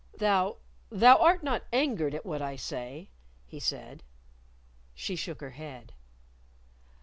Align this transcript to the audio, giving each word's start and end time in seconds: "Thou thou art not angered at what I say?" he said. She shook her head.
"Thou 0.17 0.57
thou 0.89 1.17
art 1.19 1.43
not 1.43 1.65
angered 1.71 2.15
at 2.15 2.25
what 2.25 2.41
I 2.41 2.55
say?" 2.55 3.11
he 3.45 3.59
said. 3.59 4.01
She 4.95 5.15
shook 5.15 5.41
her 5.41 5.51
head. 5.51 5.93